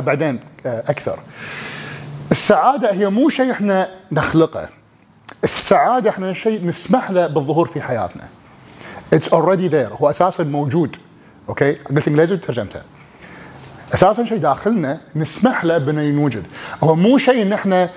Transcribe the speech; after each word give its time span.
بعدين 0.00 0.40
أكثر. 0.66 1.18
السعادة 2.30 2.92
هي 2.92 3.08
مو 3.10 3.28
شيء 3.28 3.50
إحنا 3.50 3.90
نخلقه. 4.12 4.68
السعادة 5.44 6.10
إحنا 6.10 6.32
شيء 6.32 6.66
نسمح 6.66 7.10
له 7.10 7.26
بالظهور 7.26 7.68
في 7.68 7.80
حياتنا. 7.80 8.28
it's 9.12 9.28
already 9.28 9.68
there 9.68 9.92
هو 9.92 10.10
أساسا 10.10 10.44
موجود. 10.44 10.96
okay؟ 11.48 11.72
قلت 11.72 12.08
إنجليزي 12.08 12.34
وترجمته. 12.34 12.82
أساسا 13.94 14.24
شيء 14.24 14.38
داخلنا 14.38 15.00
نسمح 15.16 15.64
له 15.64 15.78
بأنه 15.78 16.02
ينوجد. 16.02 16.44
هو 16.84 16.94
مو 16.94 17.18
شيء 17.18 17.42
إن 17.42 17.52
إحنا 17.52 17.90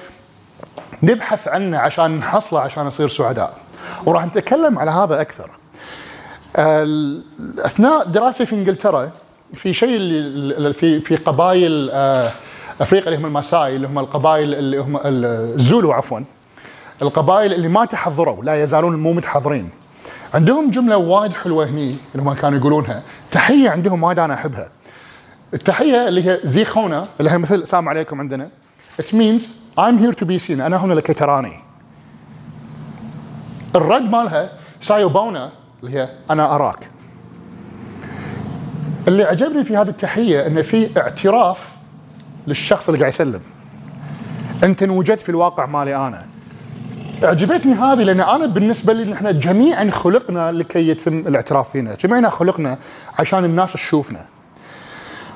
نبحث 1.04 1.48
عنه 1.48 1.78
عشان 1.78 2.18
نحصله 2.18 2.60
عشان 2.60 2.86
نصير 2.86 3.10
سعداء. 3.10 3.58
وراح 4.06 4.26
نتكلم 4.26 4.80
على 4.80 4.92
هذا 4.92 5.22
أكثر. 5.22 5.52
أثناء 7.60 8.04
دراستي 8.04 8.46
في 8.46 8.56
إنجلترا 8.56 9.12
في 9.54 9.74
شيء 9.74 9.98
اللي 9.98 10.74
في 10.74 11.00
في 11.00 11.16
قبائل 11.16 11.90
آه، 11.94 12.32
أفريقيا 12.82 13.08
اللي 13.08 13.18
هم 13.18 13.26
الماساي 13.26 13.76
اللي 13.76 13.88
هم 13.88 14.00
القبائل 14.00 14.54
اللي 14.54 14.78
هم 14.78 15.00
الزولو 15.06 15.92
عفوا 15.92 16.20
القبائل 17.02 17.54
اللي 17.54 17.68
ما 17.68 17.86
تحضروا 17.86 18.44
لا 18.44 18.64
يزالون 18.64 18.96
مو 18.96 19.14
متحضرين. 19.14 19.70
عندهم 20.34 20.72
جملة 20.72 20.98
وايد 20.98 21.34
حلوة 21.34 21.66
هني 21.66 21.96
اللي 22.16 22.24
هم 22.24 22.34
كانوا 22.34 22.60
يقولونها. 22.60 23.04
تحية 23.32 23.70
عندهم 23.70 24.04
وايد 24.04 24.20
أنا 24.20 24.34
أحبها. 24.34 24.70
التحية 25.54 26.08
اللي 26.08 26.30
هي 26.30 26.40
زي 26.44 26.66
خونا 26.66 27.06
اللي 27.20 27.32
هي 27.32 27.38
مثل 27.38 27.56
السلام 27.56 27.90
عليكم 27.90 28.20
عندنا. 28.20 28.50
It 29.02 29.06
means 29.06 29.42
I'm 29.78 29.98
here 29.98 30.14
to 30.14 30.26
be 30.26 30.48
seen. 30.48 30.60
أنا 30.60 30.78
هنا 30.78 30.94
لكي 30.94 31.14
تراني. 31.14 31.54
الرد 33.76 34.02
مالها 34.02 34.54
سايوبونا 34.82 35.52
اللي 35.84 36.00
هي 36.00 36.10
أنا 36.30 36.56
أراك. 36.56 36.92
اللي 39.10 39.24
عجبني 39.24 39.64
في 39.64 39.78
هذه 39.78 39.90
التحية 39.90 40.48
انه 40.48 40.62
في 40.62 40.90
اعتراف 40.98 41.70
للشخص 42.48 42.90
اللي 42.90 43.00
قاعد 43.00 43.12
يسلم. 43.12 43.42
أنت 44.64 44.84
انوجدت 44.84 45.22
في 45.22 45.30
الواقع 45.30 45.66
مالي 45.66 45.96
أنا. 45.96 46.28
أعجبتني 47.24 47.74
هذه 47.74 48.04
لأن 48.04 48.20
أنا 48.20 48.46
بالنسبة 48.46 48.94
لي 48.94 49.06
نحن 49.06 49.40
جميعا 49.40 49.90
خلقنا 49.90 50.52
لكي 50.52 50.90
يتم 50.90 51.20
الاعتراف 51.20 51.70
فينا، 51.70 51.96
جميعنا 51.96 52.30
خلقنا 52.30 52.78
عشان 53.20 53.46
الناس 53.46 53.74
تشوفنا. 53.74 54.26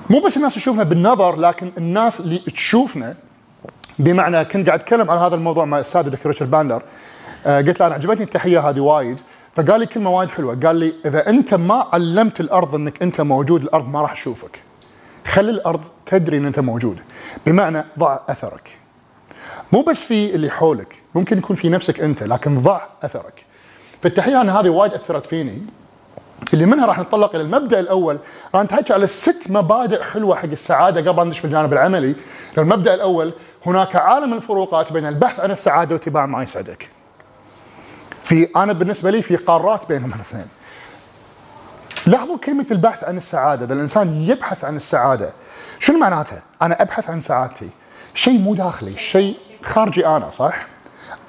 مو 0.09 0.19
بس 0.19 0.37
الناس 0.37 0.55
تشوفنا 0.55 0.83
بالنظر 0.83 1.35
لكن 1.35 1.71
الناس 1.77 2.19
اللي 2.19 2.37
تشوفنا 2.37 3.15
بمعنى 3.99 4.45
كنت 4.45 4.67
قاعد 4.67 4.79
أتكلم 4.79 5.11
عن 5.11 5.17
هذا 5.17 5.35
الموضوع 5.35 5.65
مع 5.65 5.77
الاستاذ 5.77 6.01
دكتور 6.01 6.31
ريتشارد 6.31 6.51
باندلر. 6.51 6.81
آه 7.45 7.61
قلت 7.61 7.79
له 7.79 7.87
أنا 7.87 7.95
عجبتني 7.95 8.23
التحية 8.23 8.69
هذه 8.69 8.79
وايد. 8.79 9.17
فقال 9.55 9.79
لي 9.79 9.85
كلمة 9.85 10.09
وايد 10.09 10.29
حلوة. 10.29 10.59
قال 10.65 10.75
لي 10.75 10.93
إذا 11.05 11.29
أنت 11.29 11.53
ما 11.53 11.87
علمت 11.93 12.39
الأرض 12.39 12.75
إنك 12.75 13.01
أنت 13.01 13.21
موجود 13.21 13.63
الأرض 13.63 13.89
ما 13.89 14.01
راح 14.01 14.13
تشوفك. 14.13 14.59
خلي 15.27 15.51
الأرض 15.51 15.81
تدري 16.05 16.37
إن 16.37 16.45
أنت 16.45 16.59
موجود. 16.59 16.99
بمعنى 17.45 17.85
ضع 17.99 18.19
أثرك. 18.29 18.79
مو 19.71 19.81
بس 19.81 20.03
في 20.03 20.35
اللي 20.35 20.49
حولك 20.49 20.95
ممكن 21.15 21.37
يكون 21.37 21.55
في 21.55 21.69
نفسك 21.69 22.01
أنت 22.01 22.23
لكن 22.23 22.61
ضع 22.61 22.81
أثرك. 23.03 23.45
فالتحية 24.03 24.41
أنا 24.41 24.59
هذه 24.59 24.69
وايد 24.69 24.93
أثرت 24.93 25.25
فيني. 25.25 25.61
اللي 26.53 26.65
منها 26.65 26.85
راح 26.85 26.99
ننطلق 26.99 27.35
إلى 27.35 27.43
المبدأ 27.43 27.79
الأول. 27.79 28.19
راح 28.55 28.63
نحكي 28.63 28.93
على 28.93 29.07
ست 29.07 29.43
مبادئ 29.49 30.03
حلوة 30.03 30.35
حق 30.35 30.45
السعادة 30.45 31.11
قبل 31.11 31.27
ندش 31.27 31.41
بالجانب 31.41 31.73
العملي. 31.73 32.15
لو 32.57 32.63
المبدأ 32.63 32.93
الأول 32.93 33.33
هناك 33.65 33.95
عالم 33.95 34.33
الفروقات 34.33 34.93
بين 34.93 35.05
البحث 35.05 35.39
عن 35.39 35.51
السعادة 35.51 35.95
واتباع 35.95 36.25
ما 36.25 36.43
يسعدك. 36.43 36.89
في 38.23 38.47
أنا 38.55 38.73
بالنسبة 38.73 39.11
لي 39.11 39.21
في 39.21 39.35
قارات 39.35 39.89
بينهم 39.89 40.13
الاثنين 40.13 40.45
لاحظوا 42.07 42.37
كلمة 42.37 42.65
البحث 42.71 43.03
عن 43.03 43.17
السعادة، 43.17 43.65
إذا 43.65 43.73
الإنسان 43.73 44.21
يبحث 44.21 44.65
عن 44.65 44.75
السعادة، 44.75 45.33
شنو 45.79 45.97
معناتها؟ 45.97 46.43
أنا 46.61 46.81
أبحث 46.81 47.09
عن 47.09 47.21
سعادتي، 47.21 47.69
شيء 48.13 48.39
مو 48.39 48.55
داخلي، 48.55 48.97
شيء 48.97 49.37
خارجي 49.63 50.07
أنا 50.07 50.31
صح؟ 50.31 50.67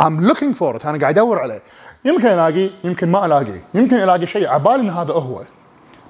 I'm 0.03 0.21
looking 0.31 0.55
for 0.61 0.77
it، 0.77 0.87
أنا 0.87 0.99
قاعد 0.99 1.19
أدور 1.19 1.39
عليه، 1.39 1.63
يمكن 2.05 2.27
ألاقي، 2.27 2.71
يمكن 2.85 3.09
ما 3.11 3.27
ألاقي، 3.27 3.61
يمكن 3.75 3.97
ألاقي 3.97 4.27
شيء 4.27 4.49
عبالي 4.49 4.83
إن 4.83 4.91
هذا 4.91 5.13
هو، 5.13 5.43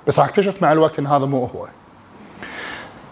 بس 0.06 0.18
أكتشف 0.18 0.62
مع 0.62 0.72
الوقت 0.72 0.98
إن 0.98 1.06
هذا 1.06 1.26
مو 1.26 1.44
هو. 1.44 1.68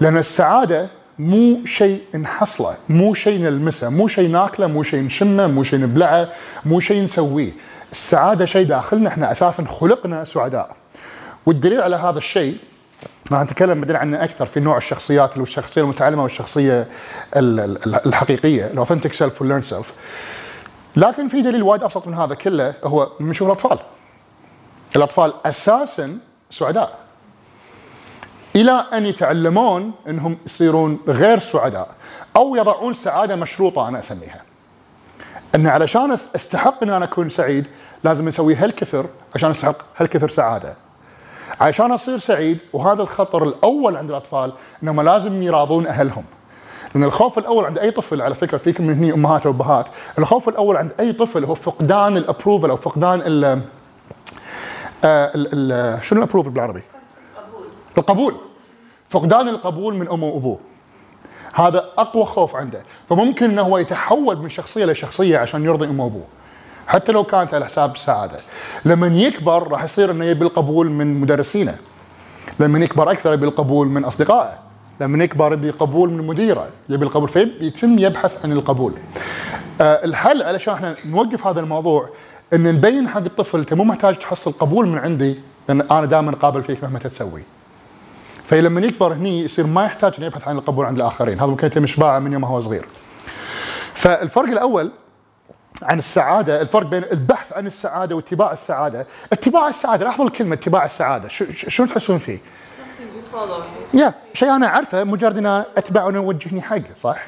لأن 0.01 0.17
السعادة 0.17 0.89
مو 1.19 1.65
شيء 1.65 2.03
نحصله، 2.15 2.77
مو 2.89 3.15
شيء 3.15 3.41
نلمسه، 3.41 3.89
مو 3.89 4.09
شيء 4.09 4.31
ناكله، 4.31 4.67
مو 4.67 4.83
شيء 4.83 5.03
نشمه، 5.03 5.47
مو 5.47 5.65
شيء 5.65 5.81
نبلعه، 5.81 6.29
مو 6.65 6.81
شيء 6.81 7.05
نسويه. 7.05 7.53
السعادة 7.93 8.45
شيء 8.45 8.67
داخلنا 8.67 9.09
إحنا 9.09 9.33
أساسا 9.33 9.65
خلقنا 9.65 10.25
سعداء. 10.25 10.77
والدليل 11.47 11.81
على 11.81 11.97
هذا 11.97 12.19
الشيء 12.19 12.57
راح 13.33 13.43
نتكلم 13.43 13.81
بعدين 13.81 13.97
عنه 13.97 14.25
أكثر 14.25 14.47
في 14.47 14.61
نوع 14.61 14.77
الشخصيات 14.77 15.33
اللي 15.33 15.43
الشخصيه 15.43 15.83
المتعلمة 15.83 16.23
والشخصية 16.23 16.89
ال- 17.37 17.61
ال- 17.61 18.07
الحقيقية 18.07 18.65
ال 18.67 18.71
authentic 18.71 19.13
self 19.13 19.41
وال 19.41 19.46
learned 19.46 19.63
self 19.63 19.93
لكن 20.97 21.29
في 21.29 21.43
دليل 21.43 21.63
وايد 21.63 21.83
أبسط 21.83 22.07
من 22.07 22.15
هذا 22.15 22.35
كله 22.35 22.75
هو 22.85 23.09
من 23.21 23.35
شغل 23.35 23.49
الأطفال. 23.49 23.79
الأطفال 24.97 25.35
أساسا 25.47 26.19
سعداء. 26.51 26.99
إلى 28.57 28.87
أن 28.93 29.07
يتعلمون 29.07 29.93
إنهم 30.09 30.39
يصيرون 30.47 30.99
غير 31.09 31.39
سعداء 31.39 31.89
أو 32.37 32.57
يضعون 32.57 32.95
سعادة 32.95 33.37
مشروطة 33.37 33.89
أنا 33.89 33.99
أسميها. 33.99 34.43
ان 35.55 35.67
علشان 35.67 36.11
أستحق 36.13 36.83
ان 36.83 36.91
أنا 36.91 37.05
أكون 37.05 37.29
سعيد 37.29 37.67
لازم 38.05 38.29
أسوي 38.29 38.55
هالكثر 38.55 39.07
عشان 39.35 39.51
أستحق 39.51 39.77
هالكثر 39.97 40.29
سعادة. 40.29 40.75
عشان 41.61 41.93
أصير 41.93 42.19
سعيد 42.19 42.59
وهذا 42.73 43.03
الخطر 43.03 43.43
الأول 43.45 43.97
عند 43.97 44.11
الأطفال 44.11 44.53
إنهم 44.83 45.01
لازم 45.01 45.43
يراضون 45.43 45.87
أهلهم. 45.87 46.25
لأن 46.95 47.05
الخوف 47.05 47.39
الأول 47.39 47.65
عند 47.65 47.79
أي 47.79 47.91
طفل 47.91 48.23
على 48.23 48.35
فكرة 48.35 48.59
فيكم 48.59 48.87
من 48.87 48.95
هني 48.95 49.13
أمهات 49.13 49.47
وأبهات 49.47 49.89
الخوف 50.19 50.49
الأول 50.49 50.77
عند 50.77 50.93
أي 51.01 51.13
طفل 51.13 51.45
هو 51.45 51.55
فقدان 51.55 52.17
الابروفل 52.17 52.71
أو 52.71 52.77
فقدان 52.77 53.23
ال 53.27 53.45
آه، 55.05 55.31
ال- 55.35 55.49
ال- 55.73 56.05
شنو 56.05 56.19
الابروفل 56.19 56.51
بالعربي؟ 56.51 56.83
القبول. 57.99 58.35
فقدان 59.11 59.49
القبول 59.49 59.95
من 59.95 60.09
أمه 60.09 60.27
وأبوه. 60.27 60.59
هذا 61.55 61.85
أقوى 61.99 62.25
خوف 62.25 62.57
عنده. 62.57 62.83
فممكن 63.09 63.51
إنه 63.51 63.63
هو 63.63 63.79
يتحول 63.79 64.37
من 64.37 64.51
شخصية 64.51 64.85
لشخصية 64.85 65.39
عشان 65.39 65.65
يرضي 65.65 65.87
أمه 65.87 66.05
وأبوه. 66.05 66.25
حتى 66.87 67.13
لو 67.13 67.25
كانت 67.25 67.55
على 67.55 67.65
حساب 67.65 67.93
السعاده 67.93 68.37
لما 68.85 69.07
يكبر 69.07 69.69
راح 69.69 69.85
يصير 69.85 70.11
إنه 70.11 70.25
يبي 70.25 70.45
القبول 70.45 70.91
من 70.91 71.21
مدرسينه. 71.21 71.77
لما 72.61 72.79
يكبر 72.79 73.11
أكثر 73.11 73.33
يبي 73.33 73.47
القبول 73.47 73.89
من 73.89 74.05
أصدقائه. 74.05 74.59
لما 75.01 75.25
يكبر 75.25 75.53
يبي 75.53 75.69
القبول 75.69 76.11
من 76.11 76.27
مديره. 76.27 76.69
يبي 76.89 77.05
القبول 77.05 77.29
فيتم 77.29 77.99
يبحث 77.99 78.45
عن 78.45 78.53
القبول. 78.53 78.93
آه 79.81 80.05
الحل 80.05 80.43
علشان 80.43 80.75
إحنا 80.75 80.97
نوقف 81.05 81.47
هذا 81.47 81.61
الموضوع 81.61 82.09
إن 82.53 82.63
نبين 82.63 83.09
حق 83.09 83.25
الطفل 83.25 83.59
أنت 83.59 83.75
مو 83.75 83.85
محتاج 83.85 84.19
تحصل 84.19 84.53
قبول 84.53 84.89
من 84.89 84.99
عندي 84.99 85.37
لأن 85.69 85.81
أنا 85.81 86.07
دائما 86.07 86.33
قابل 86.33 86.63
فيك 86.63 86.85
مهما 86.85 86.99
تسوي. 86.99 87.43
فلما 88.47 88.81
يكبر 88.81 89.13
هني 89.13 89.45
يصير 89.45 89.67
ما 89.67 89.85
يحتاج 89.85 90.15
إنه 90.19 90.27
يبحث 90.27 90.49
عن 90.49 90.59
القبول 90.59 90.87
عند 90.87 90.97
الآخرين. 90.97 91.41
هذا 91.41 91.47
ممكن 91.47 91.67
يتم 91.67 91.85
اشباعه 91.85 92.19
من 92.19 92.33
يوم 92.33 92.45
هو 92.45 92.61
صغير. 92.61 92.85
فالفرق 93.95 94.49
الأول 94.49 94.91
عن 95.83 95.99
السعادة 95.99 96.61
الفرق 96.61 96.87
بين 96.87 97.05
البحث 97.13 97.53
عن 97.53 97.67
السعادة 97.67 98.17
واتباع 98.17 98.53
السعادة. 98.53 99.07
اتباع 99.33 99.69
السعادة 99.69 100.05
لاحظوا 100.05 100.27
الكلمة 100.27 100.55
اتباع 100.55 100.85
السعادة. 100.85 101.29
شو, 101.29 101.45
شو 101.53 101.85
تحسون 101.85 102.19
فيه؟ 102.19 102.39
يا 103.95 104.15
شيء 104.35 104.57
أنا 104.57 104.67
أعرفه 104.67 105.05
مجرد 105.05 105.39
أن 105.39 105.47
أتبعه 105.77 106.07
وأنه 106.07 106.19
يوجهني 106.19 106.63
حقه 106.63 106.95
صح؟ 106.97 107.27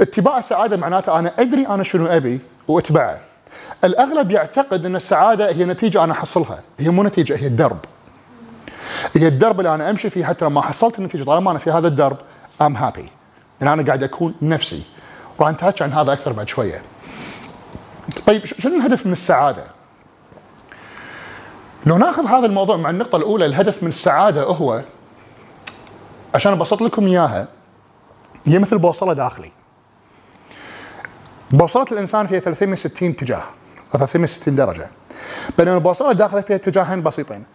اتباع 0.00 0.38
السعادة 0.38 0.76
معناته 0.76 1.18
أنا 1.18 1.32
أدري 1.38 1.66
أنا 1.66 1.82
شنو 1.82 2.06
أبي 2.06 2.40
وأتبعه. 2.68 3.20
الأغلب 3.84 4.30
يعتقد 4.30 4.86
أن 4.86 4.96
السعادة 4.96 5.50
هي 5.50 5.64
نتيجة 5.64 6.04
أنا 6.04 6.12
أحصلها 6.12 6.60
هي 6.80 6.88
مو 6.88 7.02
نتيجة 7.02 7.36
هي 7.36 7.46
الدرب 7.46 7.78
هي 9.18 9.28
الدرب 9.28 9.60
اللي 9.60 9.74
أنا 9.74 9.90
أمشي 9.90 10.10
فيه 10.10 10.24
حتى 10.24 10.44
لو 10.44 10.50
ما 10.50 10.60
حصلت 10.60 10.98
النتيجة 10.98 11.24
طالما 11.24 11.50
أنا 11.50 11.58
في 11.58 11.70
هذا 11.70 11.88
الدرب 11.88 12.16
I'm 12.62 12.76
happy. 12.76 13.08
لأن 13.60 13.72
أنا 13.72 13.82
قاعد 13.82 14.02
أكون 14.02 14.34
نفسي. 14.42 14.82
وراح 15.38 15.50
نتحكي 15.50 15.84
عن 15.84 15.92
هذا 15.92 16.12
أكثر 16.12 16.32
بعد 16.32 16.48
شوية. 16.48 16.82
طيب 18.26 18.44
شنو 18.44 18.76
الهدف 18.76 19.06
من 19.06 19.12
السعادة؟ 19.12 19.64
لو 21.86 21.98
ناخذ 21.98 22.26
هذا 22.26 22.46
الموضوع 22.46 22.76
مع 22.76 22.90
النقطة 22.90 23.16
الأولى 23.16 23.46
الهدف 23.46 23.82
من 23.82 23.88
السعادة 23.88 24.42
هو 24.42 24.82
عشان 26.34 26.52
أبسط 26.52 26.82
لكم 26.82 27.06
إياها 27.06 27.48
هي 28.46 28.58
مثل 28.58 28.78
بوصلة 28.78 29.12
داخلي. 29.12 29.52
بوصلة 31.50 31.86
الإنسان 31.92 32.26
فيها 32.26 32.40
360 32.40 33.08
اتجاه 33.08 33.42
أو 33.94 33.98
360 33.98 34.54
درجة. 34.54 34.86
بينما 35.58 35.74
البوصلة 35.74 36.10
الداخلية 36.10 36.40
فيها 36.42 36.56
اتجاهين 36.56 37.02
بسيطين. 37.02 37.46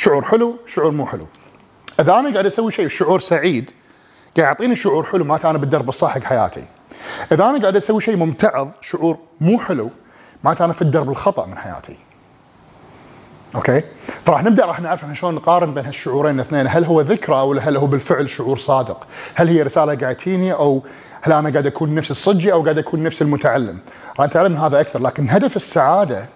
شعور 0.00 0.24
حلو 0.24 0.56
شعور 0.66 0.90
مو 0.90 1.06
حلو. 1.06 1.26
إذا 2.00 2.12
أنا 2.12 2.32
قاعد 2.32 2.46
أسوي 2.46 2.72
شيء 2.72 2.88
شعور 2.88 3.20
سعيد 3.20 3.70
قاعد 4.36 4.48
يعطيني 4.48 4.76
شعور 4.76 5.04
حلو 5.04 5.24
معناته 5.24 5.50
أنا 5.50 5.58
بالدرب 5.58 5.88
الصح 5.88 6.10
حق 6.10 6.22
حياتي. 6.22 6.64
إذا 7.32 7.44
أنا 7.44 7.60
قاعد 7.60 7.76
أسوي 7.76 8.00
شيء 8.00 8.16
ممتعض 8.16 8.68
شعور 8.80 9.18
مو 9.40 9.58
حلو 9.58 9.90
معناته 10.44 10.64
أنا 10.64 10.72
في 10.72 10.82
الدرب 10.82 11.10
الخطأ 11.10 11.46
من 11.46 11.58
حياتي. 11.58 11.96
أوكي؟ 13.54 13.82
فراح 14.22 14.44
نبدأ 14.44 14.64
راح 14.64 14.80
نعرف 14.80 15.02
إحنا 15.02 15.14
شلون 15.14 15.34
نقارن 15.34 15.74
بين 15.74 15.86
هالشعورين 15.86 16.34
الاثنين. 16.34 16.66
هل 16.68 16.84
هو 16.84 17.00
ذكرى 17.00 17.36
ولا 17.36 17.68
هل 17.68 17.76
هو 17.76 17.86
بالفعل 17.86 18.30
شعور 18.30 18.58
صادق؟ 18.58 19.06
هل 19.34 19.48
هي 19.48 19.62
رسالة 19.62 19.94
قاعد 19.94 20.14
تجيني 20.14 20.52
أو 20.52 20.82
هل 21.22 21.32
أنا 21.32 21.50
قاعد 21.50 21.66
أكون 21.66 21.94
نفس 21.94 22.10
الصجي 22.10 22.52
أو 22.52 22.62
قاعد 22.62 22.78
أكون 22.78 23.02
نفس 23.02 23.22
المتعلم؟ 23.22 23.78
راح 24.18 24.26
نتعلم 24.26 24.56
هذا 24.56 24.80
أكثر 24.80 25.02
لكن 25.02 25.30
هدف 25.30 25.56
السعادة 25.56 26.28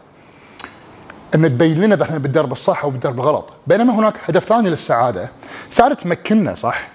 أن 1.34 1.48
تبين 1.48 1.80
لنا 1.80 1.94
إذا 1.94 2.02
إحنا 2.02 2.18
بالدرب 2.18 2.52
الصح 2.52 2.84
أو 2.84 2.90
بالدرب 2.90 3.20
الغلط. 3.20 3.44
بينما 3.66 3.94
هناك 3.94 4.14
هدف 4.28 4.44
ثاني 4.44 4.70
للسعادة. 4.70 5.30
سعادة 5.70 5.94
تمكننا 5.94 6.54
صح؟ 6.54 6.88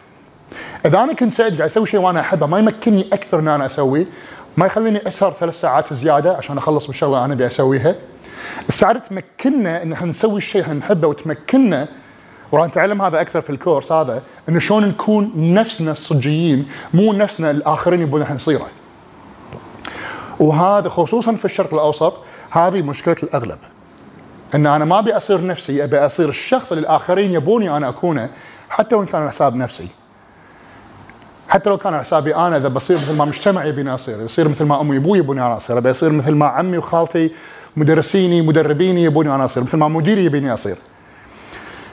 إذا 0.85 1.03
أنا 1.03 1.13
كنت 1.13 1.33
سعيد 1.33 1.55
قاعد 1.55 1.69
أسوي 1.69 1.87
شيء 1.87 1.99
وأنا 1.99 2.19
أحبه 2.19 2.47
ما 2.47 2.59
يمكنني 2.59 3.07
أكثر 3.13 3.39
إن 3.39 3.47
أنا 3.47 3.65
أسويه. 3.65 4.05
ما 4.57 4.65
يخليني 4.65 5.07
أسهر 5.07 5.33
ثلاث 5.33 5.59
ساعات 5.59 5.93
زيادة 5.93 6.37
عشان 6.37 6.57
أخلص 6.57 6.87
بالشغله 6.87 7.13
اللي 7.13 7.25
أنا 7.25 7.33
أبي 7.33 7.47
أسويها. 7.47 7.95
السعادة 8.69 8.99
تمكننا 8.99 9.83
إن 9.83 9.93
إحنا 9.93 10.07
نسوي 10.07 10.37
الشيء 10.37 10.63
اللي 10.63 10.75
نحبه 10.75 11.07
وتمكننا 11.07 11.87
وراح 12.51 12.67
نتعلم 12.67 13.01
هذا 13.01 13.21
أكثر 13.21 13.41
في 13.41 13.49
الكورس 13.49 13.91
هذا 13.91 14.21
انه 14.49 14.59
شلون 14.59 14.85
نكون 14.85 15.31
نفسنا 15.35 15.91
الصجيين 15.91 16.67
مو 16.93 17.13
نفسنا 17.13 17.51
الآخرين 17.51 18.01
يبون 18.01 18.21
إحنا 18.21 18.35
نصيره. 18.35 18.67
وهذا 20.39 20.89
خصوصا 20.89 21.35
في 21.35 21.45
الشرق 21.45 21.73
الأوسط 21.73 22.13
هذه 22.49 22.81
مشكلة 22.81 23.15
الأغلب. 23.23 23.57
إن 24.55 24.65
أنا 24.65 24.85
ما 24.85 24.99
أبي 24.99 25.17
أصير 25.17 25.45
نفسي 25.45 25.83
أبي 25.83 25.97
أصير 25.97 26.29
الشخص 26.29 26.71
اللي 26.71 26.81
الآخرين 26.81 27.33
يبوني 27.33 27.77
أنا 27.77 27.89
أكونه 27.89 28.29
حتى 28.69 28.95
وإن 28.95 29.05
كان 29.05 29.29
حساب 29.29 29.55
نفسي. 29.55 29.87
حتى 31.49 31.69
لو 31.69 31.77
كان 31.77 31.99
حسابي 31.99 32.35
أنا 32.35 32.57
إذا 32.57 32.67
بصير 32.67 32.97
مثل 32.97 33.15
ما 33.15 33.25
مجتمع 33.25 33.65
يبيني 33.65 33.93
أصير، 33.93 34.23
بصير 34.23 34.47
مثل 34.47 34.65
ما 34.65 34.81
أمي 34.81 34.97
وأبوي 34.97 35.17
يبوني 35.17 35.41
أنا 35.41 35.57
أصير، 35.57 35.77
أبي 35.77 35.91
أصير 35.91 36.11
مثل 36.11 36.35
ما 36.35 36.45
عمي 36.45 36.77
وخالتي 36.77 37.31
مدرسيني 37.75 38.41
مدربيني 38.41 39.03
يبوني 39.03 39.35
أنا 39.35 39.45
أصير، 39.45 39.63
مثل 39.63 39.77
ما 39.77 39.87
مديري 39.87 40.25
يبيني 40.25 40.53
أصير. 40.53 40.77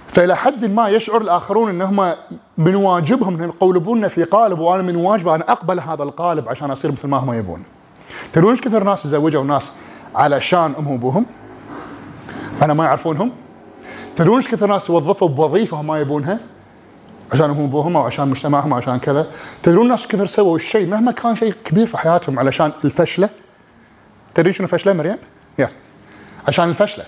فإلى 0.09 0.37
حد 0.37 0.65
ما 0.65 0.89
يشعر 0.89 1.21
الآخرون 1.21 1.69
انهم 1.69 2.15
من 2.59 2.75
واجبهم 2.75 3.43
إن 3.43 3.49
يقولبوننا 3.49 4.09
في 4.09 4.25
قالب 4.25 4.59
وأنا 4.59 4.83
من 4.83 4.97
واجبي 4.97 5.35
أن 5.35 5.41
أقبل 5.41 5.81
هذا 5.81 6.03
القالب 6.03 6.49
عشان 6.49 6.71
أصير 6.71 6.93
مثل 6.93 7.09
ما 7.09 7.17
هم 7.17 7.33
يبون. 7.33 7.63
تدرون 8.33 8.51
إيش 8.51 8.61
كثر 8.61 8.85
ناس 8.85 9.03
تزوجوا 9.03 9.45
ناس 9.45 9.73
علشان 10.15 10.75
امهم 10.79 10.93
وأبوهم؟ 10.93 11.27
أنا 12.63 12.75
ما 12.75 12.85
يعرفونهم؟ 12.85 13.33
تدرون 14.17 14.37
إيش 14.37 14.49
كثر 14.49 14.67
ناس 14.67 14.87
توظفوا 14.87 15.29
بوظيفة 15.29 15.81
هم 15.81 15.87
ما 15.87 16.01
يبونها؟ 16.01 16.39
عشان 17.33 17.51
هم 17.51 17.65
ابوهم 17.65 17.97
أو 17.97 18.03
عشان 18.03 18.29
مجتمعهم 18.29 18.73
أو 18.73 18.79
عشان 18.79 18.99
كذا. 18.99 19.27
تدرون 19.63 19.89
ناس 19.89 20.07
كثر 20.07 20.27
سووا 20.27 20.57
الشيء 20.57 20.87
مهما 20.87 21.13
كان 21.13 21.37
شيء 21.37 21.55
كبير 21.65 21.87
في 21.87 21.99
حياتهم 21.99 22.39
علشان 22.39 22.73
الفشلة؟ 22.85 23.29
تدري 24.35 24.53
شنو 24.53 24.67
فشله 24.67 24.93
مريم؟ 24.93 25.17
Yeah. 25.59 25.69
عشان 26.49 26.69
الفشلة. 26.69 27.05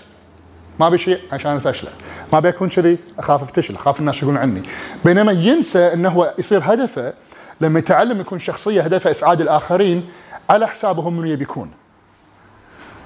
ما 0.79 0.87
ابي 0.87 0.97
شيء 0.97 1.19
عشان 1.31 1.55
الفشلة. 1.55 1.89
ما 2.33 2.37
ابي 2.37 2.49
اكون 2.49 2.69
كذي 2.69 2.97
أخاف 3.19 3.41
أفتشل 3.43 3.75
أخاف 3.75 3.99
الناس 3.99 4.17
يقولون 4.17 4.37
عني. 4.37 4.61
بينما 5.05 5.31
ينسى 5.31 5.93
انه 5.93 6.09
هو 6.09 6.33
يصير 6.37 6.61
هدفه 6.63 7.13
لما 7.61 7.79
يتعلم 7.79 8.21
يكون 8.21 8.39
شخصية 8.39 8.81
هدفها 8.81 9.11
إسعاد 9.11 9.41
الآخرين 9.41 10.09
على 10.49 10.67
حسابه 10.67 11.01
هم 11.01 11.17
منو 11.17 11.27
يبي 11.27 11.43
يكون. 11.43 11.71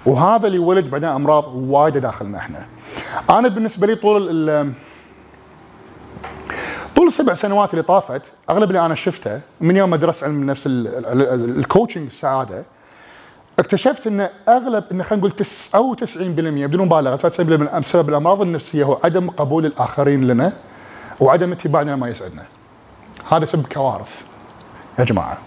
وهذا 0.05 0.47
اللي 0.47 0.59
ولد 0.59 0.89
بعدين 0.89 1.09
أمراض 1.09 1.55
وايده 1.55 1.99
داخلنا 1.99 2.37
إحنا 2.37 2.65
أنا 3.29 3.47
بالنسبة 3.47 3.87
لي 3.87 3.95
طول 3.95 4.27
ال 4.49 4.73
طول 6.95 7.07
السبع 7.07 7.33
سنوات 7.33 7.71
اللي 7.71 7.83
طافت 7.83 8.21
أغلب 8.49 8.69
اللي 8.69 8.85
أنا 8.85 8.95
شفته 8.95 9.41
من 9.61 9.77
يوم 9.77 9.89
ما 9.89 9.97
درست 9.97 10.23
علم 10.23 10.41
النفس 10.41 10.63
ال 10.67 10.83
coaching 10.83 12.05
السعادة 12.07 12.63
اكتشفت 13.59 14.07
إن 14.07 14.29
أغلب 14.49 14.83
إن 14.91 15.03
خلينا 15.03 15.27
نقول 15.27 15.45
99% 16.13 16.17
بدون 16.67 16.85
مبالغة 16.85 17.29
99% 17.29 17.41
بسبب 17.77 18.09
الأمراض 18.09 18.41
النفسية 18.41 18.83
هو 18.83 18.99
عدم 19.03 19.29
قبول 19.29 19.65
الآخرين 19.65 20.27
لنا 20.27 20.53
وعدم 21.19 21.51
اتباعنا 21.51 21.95
ما 21.95 22.07
يسعدنا. 22.09 22.45
هذا 23.31 23.45
سبب 23.45 23.65
كوارث 23.65 24.21
يا 24.99 25.03
جماعة. 25.03 25.37